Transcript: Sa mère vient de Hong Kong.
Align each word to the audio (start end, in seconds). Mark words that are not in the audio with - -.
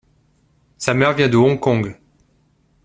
Sa 0.79 0.95
mère 0.95 1.13
vient 1.13 1.29
de 1.29 1.37
Hong 1.37 1.59
Kong. 1.59 1.95